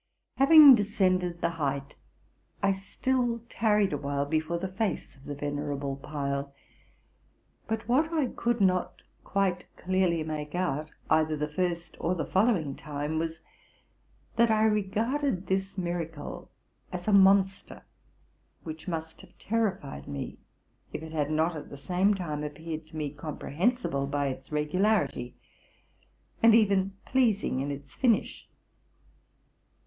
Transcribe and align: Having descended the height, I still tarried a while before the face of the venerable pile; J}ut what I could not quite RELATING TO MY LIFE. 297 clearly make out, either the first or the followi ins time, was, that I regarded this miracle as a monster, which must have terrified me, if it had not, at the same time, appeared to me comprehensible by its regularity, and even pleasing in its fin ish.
Having 0.37 0.73
descended 0.73 1.41
the 1.41 1.51
height, 1.61 1.95
I 2.63 2.71
still 2.73 3.43
tarried 3.49 3.93
a 3.93 3.99
while 3.99 4.25
before 4.25 4.57
the 4.57 4.67
face 4.67 5.15
of 5.15 5.25
the 5.25 5.35
venerable 5.35 5.95
pile; 5.95 6.55
J}ut 7.69 7.87
what 7.87 8.11
I 8.11 8.25
could 8.29 8.59
not 8.61 9.03
quite 9.23 9.67
RELATING 9.85 10.23
TO 10.23 10.27
MY 10.27 10.35
LIFE. 10.37 10.49
297 10.49 10.49
clearly 10.49 10.49
make 10.49 10.55
out, 10.55 10.91
either 11.11 11.37
the 11.37 11.47
first 11.47 11.97
or 11.99 12.15
the 12.15 12.25
followi 12.25 12.63
ins 12.63 12.79
time, 12.79 13.19
was, 13.19 13.41
that 14.37 14.49
I 14.49 14.63
regarded 14.63 15.45
this 15.45 15.77
miracle 15.77 16.49
as 16.91 17.07
a 17.07 17.13
monster, 17.13 17.83
which 18.63 18.87
must 18.87 19.21
have 19.21 19.37
terrified 19.37 20.07
me, 20.07 20.39
if 20.91 21.03
it 21.03 21.11
had 21.11 21.29
not, 21.29 21.55
at 21.55 21.69
the 21.69 21.77
same 21.77 22.15
time, 22.15 22.43
appeared 22.43 22.87
to 22.87 22.97
me 22.97 23.11
comprehensible 23.11 24.07
by 24.07 24.29
its 24.29 24.51
regularity, 24.51 25.35
and 26.41 26.55
even 26.55 26.97
pleasing 27.05 27.59
in 27.59 27.69
its 27.69 27.93
fin 27.93 28.15
ish. 28.15 28.49